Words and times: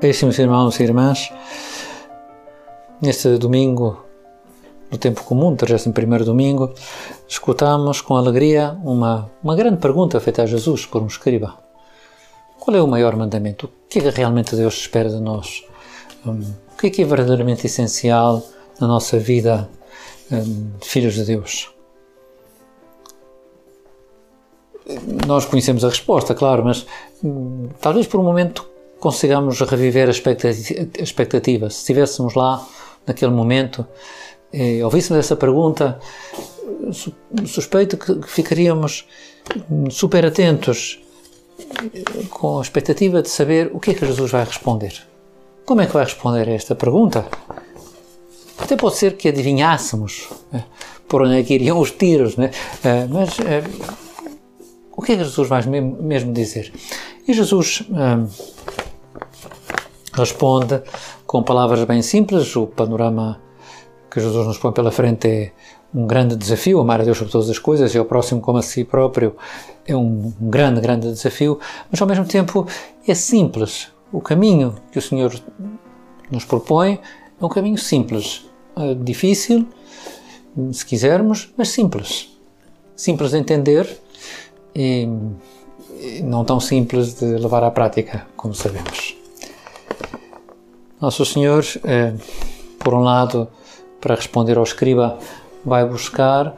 Caríssimos 0.00 0.38
irmãos 0.38 0.78
e 0.78 0.84
irmãs, 0.84 1.32
neste 3.02 3.36
domingo, 3.36 4.04
no 4.92 4.96
tempo 4.96 5.24
comum, 5.24 5.56
31 5.56 6.24
domingo, 6.24 6.72
escutamos 7.26 8.00
com 8.00 8.14
alegria 8.14 8.78
uma, 8.84 9.28
uma 9.42 9.56
grande 9.56 9.78
pergunta 9.78 10.20
feita 10.20 10.44
a 10.44 10.46
Jesus 10.46 10.86
por 10.86 11.02
um 11.02 11.08
escriba. 11.08 11.58
Qual 12.60 12.76
é 12.76 12.80
o 12.80 12.86
maior 12.86 13.16
mandamento? 13.16 13.66
O 13.66 13.88
que 13.88 13.98
é 13.98 14.02
que 14.02 14.10
realmente 14.10 14.54
Deus 14.54 14.74
espera 14.74 15.08
de 15.08 15.18
nós? 15.20 15.64
Um, 16.24 16.42
o 16.74 16.76
que 16.78 16.86
é 16.86 16.90
que 16.90 17.02
é 17.02 17.04
verdadeiramente 17.04 17.66
essencial 17.66 18.40
na 18.80 18.86
nossa 18.86 19.18
vida 19.18 19.68
de 20.30 20.88
filhos 20.88 21.14
de 21.14 21.24
Deus? 21.24 21.72
Nós 25.26 25.44
conhecemos 25.44 25.84
a 25.84 25.88
resposta, 25.88 26.36
claro, 26.36 26.64
mas 26.64 26.86
hum, 27.24 27.68
talvez 27.80 28.06
por 28.06 28.20
um 28.20 28.22
momento 28.22 28.77
consigamos 28.98 29.60
reviver 29.60 30.08
a 30.08 31.02
expectativa. 31.02 31.70
Se 31.70 31.78
estivéssemos 31.78 32.34
lá 32.34 32.66
naquele 33.06 33.32
momento 33.32 33.86
e 34.52 34.82
ouvíssemos 34.82 35.24
essa 35.24 35.36
pergunta, 35.36 35.98
suspeito 37.46 37.96
que 37.96 38.26
ficaríamos 38.26 39.06
super 39.90 40.24
atentos 40.24 41.00
com 42.30 42.58
a 42.58 42.62
expectativa 42.62 43.22
de 43.22 43.28
saber 43.28 43.70
o 43.72 43.80
que 43.80 43.90
é 43.90 43.94
que 43.94 44.06
Jesus 44.06 44.30
vai 44.30 44.44
responder. 44.44 44.94
Como 45.64 45.80
é 45.80 45.86
que 45.86 45.92
vai 45.92 46.04
responder 46.04 46.48
a 46.48 46.52
esta 46.52 46.74
pergunta? 46.74 47.26
Até 48.58 48.76
pode 48.76 48.96
ser 48.96 49.16
que 49.16 49.28
adivinhássemos 49.28 50.28
né, 50.50 50.64
por 51.06 51.22
onde 51.22 51.38
é 51.38 51.42
que 51.42 51.54
iriam 51.54 51.78
os 51.78 51.90
tiros, 51.90 52.36
né? 52.36 52.50
Eh, 52.84 53.06
mas 53.08 53.38
eh, 53.40 53.62
o 54.96 55.02
que 55.02 55.12
é 55.12 55.16
que 55.16 55.24
Jesus 55.24 55.48
vai 55.48 55.62
mesmo 55.62 56.32
dizer? 56.32 56.72
E 57.26 57.32
Jesus 57.32 57.84
eh, 57.90 58.26
responde 60.18 60.82
com 61.26 61.42
palavras 61.42 61.84
bem 61.84 62.02
simples. 62.02 62.54
O 62.56 62.66
panorama 62.66 63.40
que 64.10 64.20
Jesus 64.20 64.46
nos 64.46 64.58
põe 64.58 64.72
pela 64.72 64.90
frente 64.90 65.28
é 65.28 65.52
um 65.94 66.06
grande 66.06 66.36
desafio, 66.36 66.80
amar 66.80 67.00
a 67.00 67.04
Deus 67.04 67.16
sobre 67.16 67.32
todas 67.32 67.48
as 67.48 67.58
coisas 67.58 67.94
e 67.94 67.98
ao 67.98 68.04
próximo 68.04 68.40
como 68.40 68.58
a 68.58 68.62
si 68.62 68.84
próprio 68.84 69.36
é 69.86 69.96
um 69.96 70.32
grande, 70.40 70.80
grande 70.80 71.10
desafio, 71.10 71.58
mas 71.90 72.00
ao 72.00 72.06
mesmo 72.06 72.26
tempo 72.26 72.66
é 73.06 73.14
simples. 73.14 73.88
O 74.12 74.20
caminho 74.20 74.74
que 74.92 74.98
o 74.98 75.02
Senhor 75.02 75.32
nos 76.30 76.44
propõe 76.44 77.00
é 77.40 77.44
um 77.44 77.48
caminho 77.48 77.78
simples, 77.78 78.46
é 78.76 78.94
difícil, 78.94 79.66
se 80.72 80.84
quisermos, 80.84 81.52
mas 81.56 81.68
simples. 81.68 82.36
Simples 82.96 83.30
de 83.30 83.38
entender 83.38 83.98
e 84.74 85.08
não 86.22 86.44
tão 86.44 86.60
simples 86.60 87.14
de 87.14 87.24
levar 87.24 87.62
à 87.62 87.70
prática, 87.70 88.26
como 88.36 88.54
sabemos. 88.54 89.16
Nosso 91.00 91.24
Senhor, 91.24 91.64
eh, 91.84 92.12
por 92.80 92.92
um 92.92 93.00
lado, 93.00 93.46
para 94.00 94.16
responder 94.16 94.58
ao 94.58 94.64
escriba, 94.64 95.16
vai 95.64 95.86
buscar 95.86 96.56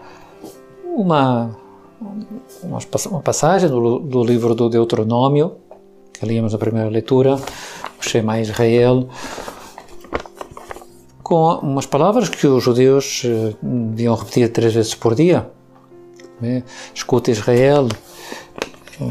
uma, 0.96 1.54
uma 2.62 3.20
passagem 3.20 3.68
do, 3.68 3.98
do 3.98 4.24
livro 4.24 4.54
do 4.54 4.70
Deuteronômio, 4.70 5.56
que 6.14 6.24
líamos 6.24 6.54
na 6.54 6.58
primeira 6.58 6.88
leitura, 6.88 7.34
o 7.34 8.02
Shema 8.02 8.40
Israel, 8.40 9.08
com 11.22 11.58
umas 11.58 11.84
palavras 11.84 12.30
que 12.30 12.46
os 12.46 12.64
judeus 12.64 13.22
eh, 13.26 13.54
deviam 13.62 14.14
repetir 14.14 14.50
três 14.50 14.72
vezes 14.72 14.94
por 14.94 15.14
dia. 15.14 15.50
Né? 16.40 16.64
Escuta 16.94 17.30
Israel, 17.30 17.88
eh, 18.98 19.04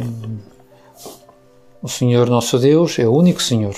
o 1.84 1.88
Senhor 1.88 2.28
nosso 2.32 2.58
Deus 2.58 2.98
é 2.98 3.08
o 3.08 3.14
único 3.14 3.44
Senhor. 3.44 3.76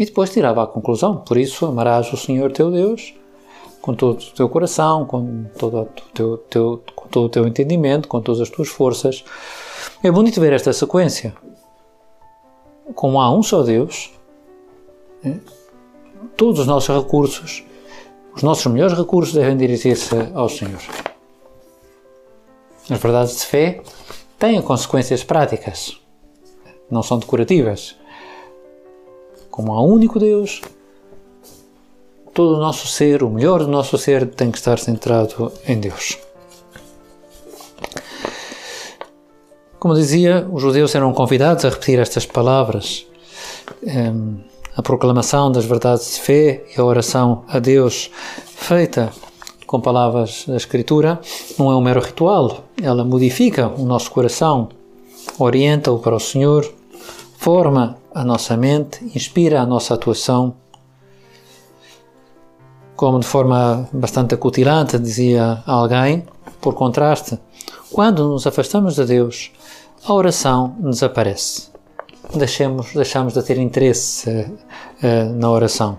E 0.00 0.06
depois 0.06 0.30
tirava 0.30 0.62
a 0.62 0.66
conclusão: 0.66 1.18
por 1.18 1.36
isso 1.36 1.66
amarás 1.66 2.10
o 2.10 2.16
Senhor 2.16 2.50
teu 2.50 2.70
Deus 2.70 3.12
com 3.82 3.94
todo 3.94 4.18
o 4.18 4.30
teu 4.32 4.48
coração, 4.48 5.04
com 5.04 5.44
todo 5.58 5.80
o 5.82 5.86
teu, 6.14 6.38
teu, 6.38 6.82
com 6.94 7.08
todo 7.08 7.26
o 7.26 7.28
teu 7.28 7.46
entendimento, 7.46 8.08
com 8.08 8.20
todas 8.20 8.40
as 8.40 8.48
tuas 8.48 8.68
forças. 8.68 9.22
É 10.02 10.10
bonito 10.10 10.40
ver 10.40 10.54
esta 10.54 10.72
sequência. 10.72 11.34
Como 12.94 13.20
há 13.20 13.30
um 13.30 13.42
só 13.42 13.62
Deus, 13.62 14.10
né? 15.22 15.38
todos 16.36 16.60
os 16.60 16.66
nossos 16.66 16.94
recursos, 16.94 17.62
os 18.34 18.42
nossos 18.42 18.66
melhores 18.72 18.96
recursos 18.96 19.34
devem 19.34 19.56
dirigir-se 19.56 20.14
ao 20.34 20.48
Senhor. 20.48 20.80
As 22.88 22.98
verdades 22.98 23.36
de 23.36 23.46
fé 23.46 23.82
têm 24.38 24.60
consequências 24.60 25.22
práticas, 25.22 26.00
não 26.90 27.02
são 27.02 27.18
decorativas 27.18 27.99
como 29.50 29.72
há 29.72 29.82
um 29.82 29.88
único 29.88 30.18
Deus, 30.18 30.60
todo 32.32 32.56
o 32.56 32.60
nosso 32.60 32.86
ser, 32.86 33.22
o 33.22 33.30
melhor 33.30 33.60
do 33.60 33.68
nosso 33.68 33.98
ser, 33.98 34.26
tem 34.30 34.50
que 34.50 34.58
estar 34.58 34.78
centrado 34.78 35.52
em 35.66 35.78
Deus. 35.78 36.18
Como 39.78 39.94
dizia, 39.94 40.46
os 40.52 40.60
judeus 40.60 40.94
eram 40.94 41.12
convidados 41.12 41.64
a 41.64 41.70
repetir 41.70 41.98
estas 41.98 42.26
palavras. 42.26 43.06
Um, 43.82 44.38
a 44.76 44.82
proclamação 44.82 45.50
das 45.50 45.64
verdades 45.64 46.14
de 46.14 46.20
fé 46.20 46.64
e 46.76 46.80
a 46.80 46.84
oração 46.84 47.44
a 47.48 47.58
Deus 47.58 48.10
feita 48.46 49.10
com 49.66 49.80
palavras 49.80 50.44
da 50.46 50.56
Escritura 50.56 51.20
não 51.58 51.70
é 51.70 51.76
um 51.76 51.80
mero 51.80 52.00
ritual. 52.00 52.64
Ela 52.82 53.04
modifica 53.04 53.68
o 53.68 53.84
nosso 53.84 54.10
coração, 54.10 54.68
orienta-o 55.38 55.98
para 55.98 56.16
o 56.16 56.20
Senhor, 56.20 56.70
forma 57.38 57.99
a 58.14 58.24
nossa 58.24 58.56
mente, 58.56 59.04
inspira 59.14 59.60
a 59.60 59.66
nossa 59.66 59.94
atuação. 59.94 60.54
Como 62.96 63.18
de 63.18 63.26
forma 63.26 63.88
bastante 63.92 64.34
acutilante 64.34 64.98
dizia 64.98 65.62
alguém, 65.66 66.26
por 66.60 66.74
contraste, 66.74 67.38
quando 67.90 68.28
nos 68.28 68.46
afastamos 68.46 68.94
de 68.94 69.04
Deus, 69.04 69.50
a 70.04 70.12
oração 70.12 70.76
desaparece. 70.78 71.70
Deixemos, 72.34 72.92
deixamos 72.94 73.34
de 73.34 73.42
ter 73.42 73.58
interesse 73.58 74.30
uh, 74.30 75.32
na 75.34 75.50
oração. 75.50 75.98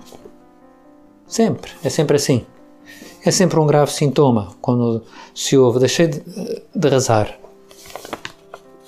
Sempre, 1.28 1.72
é 1.84 1.90
sempre 1.90 2.16
assim. 2.18 2.46
É 3.24 3.32
sempre 3.32 3.60
um 3.60 3.68
grave 3.68 3.92
sintoma 3.92 4.50
quando 4.62 5.04
se 5.34 5.58
ouve 5.58 5.80
deixei 5.80 6.08
de, 6.08 6.22
de 6.76 6.90
rezar, 6.90 7.38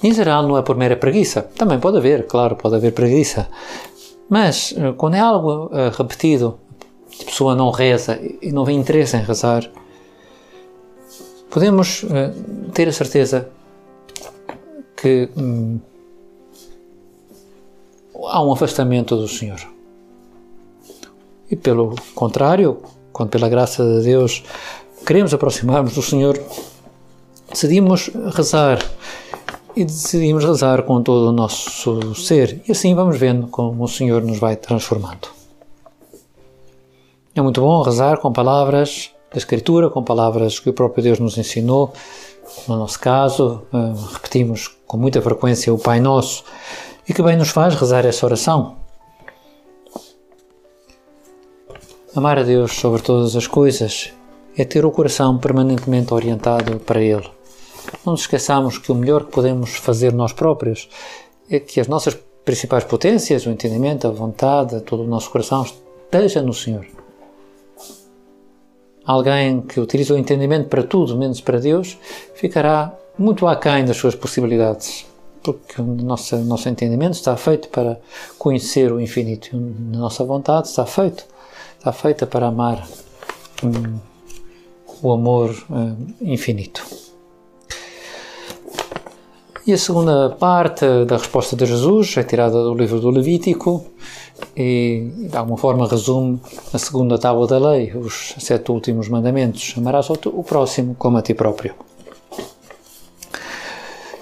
em 0.04 0.14
geral, 0.14 0.46
não 0.46 0.58
é 0.58 0.62
por 0.62 0.76
mera 0.76 0.98
preguiça. 0.98 1.42
Também 1.42 1.80
pode 1.80 1.98
haver, 1.98 2.28
claro, 2.28 2.58
pode 2.58 2.76
haver 2.76 2.92
preguiça. 2.92 3.48
Mas 4.30 4.74
eh, 4.78 4.94
quando 4.98 5.16
é 5.16 5.20
algo 5.20 5.68
uh, 5.68 5.90
repetido, 5.98 6.60
a 7.22 7.26
pessoa 7.26 7.56
não 7.56 7.72
reza 7.72 8.20
e 8.42 8.52
não 8.52 8.66
vem 8.66 8.78
interesse 8.78 9.16
em 9.16 9.22
rezar, 9.22 9.70
podemos 11.50 12.04
uh, 12.04 12.70
ter 12.74 12.88
a 12.88 12.92
certeza 12.92 13.50
que 14.98 15.30
hum, 15.38 15.80
há 18.26 18.44
um 18.44 18.52
afastamento 18.52 19.16
do 19.16 19.28
Senhor. 19.28 19.60
E 21.50 21.56
pelo 21.56 21.96
contrário, 22.16 22.82
quando 23.12 23.30
pela 23.30 23.48
graça 23.48 23.84
de 23.84 24.04
Deus 24.04 24.44
queremos 25.06 25.34
aproximar-nos 25.34 25.94
do 25.94 26.02
Senhor, 26.02 26.42
decidimos 27.50 28.10
rezar 28.34 28.80
e 29.76 29.84
decidimos 29.84 30.44
rezar 30.44 30.84
com 30.84 31.02
todo 31.02 31.30
o 31.30 31.32
nosso 31.32 32.14
ser. 32.16 32.62
E 32.68 32.72
assim 32.72 32.94
vamos 32.94 33.18
vendo 33.18 33.48
como 33.48 33.84
o 33.84 33.88
Senhor 33.88 34.22
nos 34.22 34.40
vai 34.40 34.56
transformando. 34.56 35.28
É 37.36 37.42
muito 37.42 37.62
bom 37.62 37.82
rezar 37.82 38.18
com 38.18 38.32
palavras 38.32 39.12
da 39.32 39.38
Escritura, 39.38 39.90
com 39.90 40.04
palavras 40.04 40.60
que 40.60 40.70
o 40.70 40.74
próprio 40.74 41.04
Deus 41.04 41.20
nos 41.20 41.38
ensinou. 41.38 41.92
No 42.68 42.78
nosso 42.78 43.00
caso, 43.00 43.64
eh, 43.74 43.94
repetimos 44.14 44.68
com 44.86 44.98
muita 44.98 45.22
frequência 45.22 45.74
o 45.74 45.80
Pai 45.80 46.00
Nosso 46.00 46.44
e 47.10 47.14
que 47.14 47.24
bem 47.24 47.36
nos 47.36 47.50
faz 47.50 47.74
rezar 47.74 48.06
essa 48.06 48.26
oração. 48.26 48.76
Amar 52.16 52.38
a 52.38 52.44
Deus 52.44 52.74
sobre 52.74 53.02
todas 53.02 53.36
as 53.36 53.48
coisas 53.48 54.14
é 54.56 54.64
ter 54.64 54.86
o 54.86 54.92
coração 54.92 55.40
permanentemente 55.40 56.14
orientado 56.14 56.80
para 56.80 57.02
Ele. 57.02 57.28
Não 58.06 58.14
nos 58.14 58.22
esqueçamos 58.22 58.78
que 58.78 58.92
o 58.92 58.96
melhor 58.96 59.26
que 59.26 59.32
podemos 59.32 59.76
fazer 59.76 60.14
nós 60.14 60.34
próprios 60.34 60.90
é 61.50 61.60
que 61.60 61.80
as 61.80 61.88
nossas 61.88 62.18
principais 62.44 62.84
potências, 62.84 63.46
o 63.46 63.50
entendimento, 63.50 64.08
a 64.08 64.12
vontade, 64.12 64.82
todo 64.82 65.04
o 65.04 65.08
nosso 65.08 65.30
coração 65.30 65.64
esteja 65.64 66.42
no 66.42 66.54
Senhor. 66.54 66.86
Alguém 69.06 69.62
que 69.62 69.80
utiliza 69.80 70.14
o 70.14 70.18
entendimento 70.18 70.70
para 70.70 70.84
tudo, 70.84 71.18
menos 71.18 71.42
para 71.42 71.60
Deus, 71.60 71.98
ficará 72.36 72.94
muito 73.18 73.46
aquém 73.48 73.84
das 73.84 73.98
suas 73.98 74.16
possibilidades, 74.16 75.06
porque 75.44 75.82
o 75.82 75.86
nosso, 75.86 76.38
nosso 76.38 76.70
entendimento 76.70 77.14
está 77.14 77.36
feito 77.36 77.68
para 77.68 78.00
conhecer 78.38 78.92
o 78.92 79.02
infinito 79.02 79.50
e 79.54 79.96
a 79.96 80.00
nossa 80.00 80.24
vontade 80.24 80.68
está 80.68 80.86
feito, 80.86 81.26
está 81.78 81.92
feita 81.92 82.26
para 82.26 82.48
amar 82.48 82.88
hum, 83.64 84.00
o 85.02 85.12
amor 85.12 85.54
hum, 85.70 86.08
infinito. 86.22 87.03
E 89.66 89.72
a 89.72 89.78
segunda 89.78 90.30
parte 90.32 91.06
da 91.06 91.16
resposta 91.16 91.56
de 91.56 91.66
Jesus 91.66 92.18
é 92.18 92.24
tirada 92.24 92.62
do 92.62 92.74
livro 92.74 93.00
do 93.00 93.10
Levítico 93.10 93.86
e, 94.58 95.10
de 95.30 95.38
alguma 95.38 95.58
forma, 95.58 95.88
resume 95.88 96.42
a 96.74 96.78
segunda 96.78 97.18
tábua 97.18 97.48
da 97.48 97.58
lei, 97.58 97.94
os 97.96 98.36
sete 98.40 98.74
últimos 98.74 99.08
mandamentos. 99.08 99.74
Amarás 99.78 100.10
o 100.10 100.44
próximo 100.44 100.96
como 100.96 101.18
a 101.18 101.22
ti 101.22 101.34
próprio. 101.34 101.76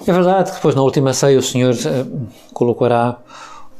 É 0.05 0.11
verdade 0.13 0.51
que 0.51 0.57
depois 0.57 0.75
na 0.75 0.83
última 0.83 1.11
ceia 1.11 1.39
o 1.39 1.41
Senhor 1.41 1.73
uh, 1.73 2.27
colocará 2.53 3.17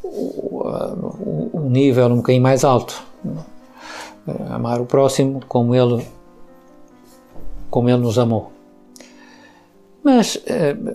o, 0.03 1.69
nível 1.69 2.07
um 2.07 2.17
bocadinho 2.17 2.41
mais 2.41 2.63
alto. 2.63 3.03
Uh, 3.23 4.53
amar 4.53 4.81
o 4.81 4.87
próximo 4.87 5.41
como 5.47 5.75
ele, 5.75 6.03
como 7.69 7.87
ele 7.87 7.99
nos 7.99 8.17
amou. 8.17 8.51
Mas 10.03 10.39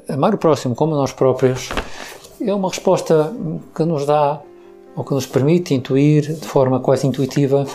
amar 0.08 0.34
o 0.34 0.38
próximo 0.38 0.74
como 0.74 0.94
nós 0.94 1.12
próprios 1.12 1.68
é 2.40 2.52
uma 2.52 2.68
resposta 2.68 3.32
que 3.74 3.84
nos 3.84 4.04
dá 4.04 4.40
ou 4.96 5.04
que 5.04 5.14
nos 5.14 5.26
permite 5.26 5.74
intuir 5.74 6.34
de 6.34 6.46
forma 6.46 6.80
quase 6.80 7.06
intuitiva 7.06 7.66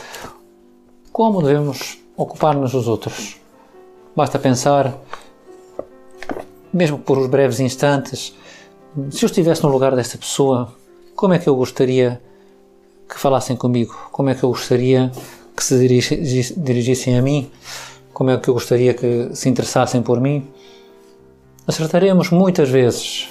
como 1.12 1.42
devemos 1.42 1.98
ocupar-nos 2.18 2.72
dos 2.72 2.88
outros. 2.88 3.38
Basta 4.16 4.38
pensar 4.38 4.98
mesmo 6.74 7.00
por 7.00 7.18
uns 7.18 7.28
breves 7.28 7.60
instantes, 7.60 8.36
se 9.10 9.24
eu 9.24 9.28
estivesse 9.28 9.64
no 9.64 9.70
lugar 9.70 9.96
desta 9.96 10.18
pessoa, 10.18 10.74
como 11.16 11.34
é 11.34 11.40
que 11.40 11.48
eu 11.48 11.56
gostaria 11.56 12.22
que 13.10 13.18
falassem 13.20 13.56
comigo? 13.56 13.94
Como 14.12 14.30
é 14.30 14.36
que 14.36 14.44
eu 14.44 14.50
gostaria 14.50 15.12
que 15.56 15.64
se 15.64 15.78
dirigissem 16.58 17.18
a 17.18 17.22
mim? 17.22 17.50
Como 18.14 18.30
é 18.30 18.38
que 18.38 18.50
eu 18.50 18.54
gostaria 18.54 18.94
que 18.94 19.30
se 19.34 19.50
interessassem 19.50 20.02
por 20.02 20.20
mim? 20.20 20.48
Acertaremos 21.68 22.32
muitas 22.32 22.70
vezes 22.70 23.30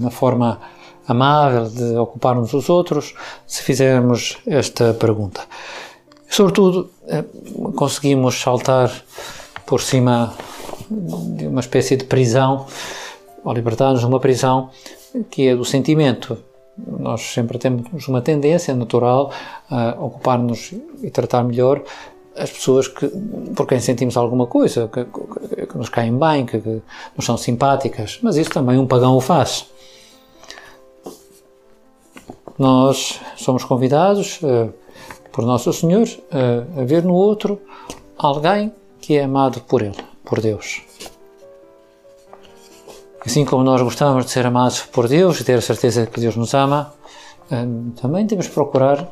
na 0.00 0.10
forma 0.10 0.60
amável 1.06 1.68
de 1.68 1.96
ocuparmos 1.96 2.50
dos 2.52 2.68
outros 2.70 3.14
se 3.46 3.62
fizermos 3.62 4.38
esta 4.46 4.94
pergunta. 4.94 5.42
Sobretudo, 6.28 6.90
eh, 7.06 7.24
conseguimos 7.76 8.40
saltar 8.40 8.90
por 9.66 9.80
cima 9.80 10.34
de 10.88 11.46
uma 11.46 11.60
espécie 11.60 11.96
de 11.96 12.04
prisão, 12.04 12.66
ou 13.44 13.52
libertar-nos 13.52 14.00
de 14.00 14.06
uma 14.06 14.20
prisão 14.20 14.70
que 15.30 15.48
é 15.48 15.56
do 15.56 15.64
sentimento. 15.64 16.38
Nós 16.76 17.20
sempre 17.20 17.58
temos 17.58 18.08
uma 18.08 18.22
tendência 18.22 18.74
natural 18.74 19.30
a 19.70 19.90
ocupar-nos 19.98 20.72
e 21.02 21.10
tratar 21.10 21.44
melhor 21.44 21.82
as 22.36 22.50
pessoas 22.50 22.88
que, 22.88 23.08
por 23.54 23.66
quem 23.66 23.80
sentimos 23.80 24.16
alguma 24.16 24.46
coisa, 24.46 24.88
que, 24.88 25.04
que, 25.04 25.66
que 25.66 25.78
nos 25.78 25.88
caem 25.88 26.16
bem, 26.16 26.46
que, 26.46 26.60
que, 26.60 26.82
nos 27.16 27.24
são 27.24 27.36
simpáticas, 27.36 28.18
mas 28.22 28.36
isso 28.36 28.50
também 28.50 28.78
um 28.78 28.86
pagão 28.86 29.16
o 29.16 29.20
faz. 29.20 29.66
Nós 32.58 33.20
somos 33.36 33.64
convidados 33.64 34.40
uh, 34.42 34.72
por 35.30 35.44
Nosso 35.44 35.72
Senhor 35.72 36.06
uh, 36.06 36.80
a 36.80 36.84
ver 36.84 37.02
no 37.02 37.14
outro 37.14 37.60
alguém 38.16 38.72
que 39.00 39.16
é 39.16 39.24
amado 39.24 39.60
por 39.62 39.82
Ele 39.82 39.96
por 40.24 40.40
Deus. 40.40 40.82
Assim 43.24 43.44
como 43.44 43.62
nós 43.62 43.80
gostamos 43.80 44.24
de 44.24 44.30
ser 44.30 44.46
amados 44.46 44.80
por 44.80 45.08
Deus 45.08 45.40
e 45.40 45.44
ter 45.44 45.58
a 45.58 45.60
certeza 45.60 46.06
que 46.06 46.20
Deus 46.20 46.36
nos 46.36 46.54
ama, 46.54 46.92
hum, 47.50 47.92
também 48.00 48.26
temos 48.26 48.46
de 48.46 48.52
procurar 48.52 49.08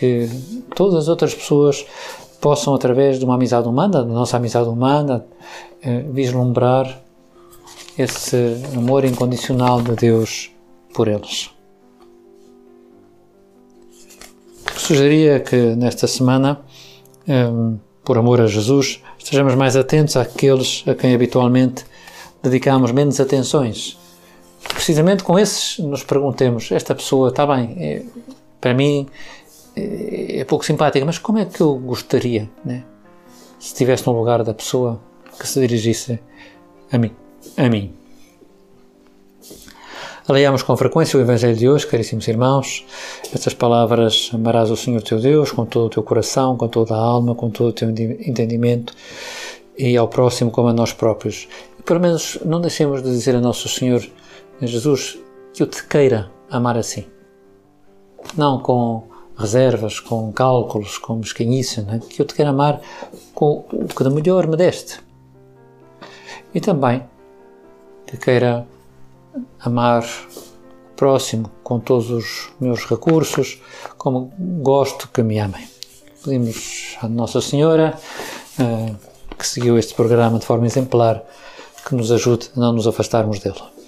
que 0.00 0.26
todas 0.74 0.94
as 0.94 1.08
outras 1.08 1.34
pessoas 1.34 1.84
possam, 2.40 2.74
através 2.74 3.18
de 3.18 3.24
uma 3.26 3.34
amizade 3.34 3.68
humana, 3.68 4.02
da 4.02 4.04
nossa 4.04 4.38
amizade 4.38 4.66
humana, 4.66 5.26
hum, 5.84 6.10
vislumbrar 6.12 7.02
esse 7.98 8.56
amor 8.74 9.04
incondicional 9.04 9.82
de 9.82 9.94
Deus 9.94 10.50
por 10.94 11.06
eles. 11.06 11.50
Sugeria 14.74 15.38
que 15.38 15.76
nesta 15.76 16.06
semana, 16.06 16.62
hum, 17.28 17.76
por 18.02 18.16
amor 18.16 18.40
a 18.40 18.46
Jesus, 18.46 19.02
estejamos 19.18 19.54
mais 19.54 19.76
atentos 19.76 20.16
àqueles 20.16 20.82
a 20.86 20.94
quem 20.94 21.14
habitualmente 21.14 21.84
dedicamos 22.42 22.90
menos 22.90 23.20
atenções. 23.20 23.98
Precisamente 24.66 25.22
com 25.22 25.38
esses 25.38 25.78
nos 25.78 26.02
perguntemos: 26.02 26.72
esta 26.72 26.94
pessoa 26.94 27.28
está 27.28 27.46
bem, 27.46 27.76
é, 27.78 28.02
para 28.60 28.72
mim 28.72 29.06
é, 29.76 30.40
é, 30.40 30.44
pouco 30.44 30.64
simpática, 30.64 31.04
mas 31.04 31.18
como 31.18 31.38
é 31.38 31.44
que 31.44 31.60
eu 31.60 31.74
gostaria, 31.76 32.50
né? 32.64 32.84
se 33.58 33.68
estivesse 33.68 34.06
no 34.06 34.12
lugar 34.12 34.42
da 34.42 34.54
pessoa 34.54 35.00
que 35.38 35.46
se 35.46 35.60
dirigisse 35.60 36.18
a 36.90 36.98
mim? 36.98 37.12
A 37.56 37.68
mim. 37.68 37.92
Leiamos 40.28 40.62
com 40.62 40.76
frequência 40.76 41.18
o 41.18 41.22
Evangelho 41.22 41.56
de 41.56 41.68
hoje, 41.68 41.86
caríssimos 41.86 42.28
irmãos. 42.28 42.84
Estas 43.34 43.52
palavras: 43.52 44.30
Amarás 44.32 44.70
o 44.70 44.76
Senhor 44.76 45.02
teu 45.02 45.18
Deus 45.20 45.50
com 45.50 45.64
todo 45.64 45.86
o 45.86 45.90
teu 45.90 46.02
coração, 46.02 46.56
com 46.56 46.68
toda 46.68 46.94
a 46.94 46.98
alma, 46.98 47.34
com 47.34 47.50
todo 47.50 47.70
o 47.70 47.72
teu 47.72 47.90
entendimento 47.90 48.94
e 49.76 49.96
ao 49.96 50.06
próximo 50.06 50.50
como 50.50 50.68
a 50.68 50.72
nós 50.72 50.92
próprios. 50.92 51.48
E 51.78 51.82
pelo 51.82 51.98
menos 51.98 52.38
não 52.44 52.60
deixemos 52.60 53.02
de 53.02 53.10
dizer 53.10 53.34
a 53.34 53.40
Nosso 53.40 53.68
Senhor 53.68 54.06
Jesus 54.60 55.18
que 55.52 55.62
eu 55.62 55.66
te 55.66 55.84
queira 55.86 56.30
amar 56.50 56.76
assim. 56.76 57.06
Não 58.36 58.60
com 58.60 59.09
reservas, 59.40 59.98
com 59.98 60.30
cálculos, 60.32 60.98
com 60.98 61.16
mesquinhice, 61.16 61.80
é? 61.88 61.98
que 61.98 62.20
eu 62.20 62.26
te 62.26 62.34
quero 62.34 62.50
amar 62.50 62.80
com 63.34 63.64
o 63.72 63.88
que 63.88 64.04
de 64.04 64.10
melhor 64.10 64.46
me 64.46 64.56
deste. 64.56 65.00
E 66.54 66.60
também 66.60 67.02
que 68.06 68.16
queira 68.16 68.66
amar 69.60 70.04
o 70.04 70.94
próximo 70.96 71.50
com 71.62 71.80
todos 71.80 72.10
os 72.10 72.50
meus 72.60 72.84
recursos, 72.84 73.60
como 73.96 74.32
gosto 74.60 75.08
que 75.08 75.22
me 75.22 75.38
amem. 75.38 75.66
Pedimos 76.22 76.96
à 77.00 77.08
Nossa 77.08 77.40
Senhora, 77.40 77.98
uh, 78.58 78.96
que 79.36 79.46
seguiu 79.46 79.78
este 79.78 79.94
programa 79.94 80.38
de 80.38 80.44
forma 80.44 80.66
exemplar, 80.66 81.22
que 81.86 81.94
nos 81.94 82.12
ajude 82.12 82.50
a 82.54 82.60
não 82.60 82.72
nos 82.72 82.86
afastarmos 82.86 83.38
dele. 83.38 83.79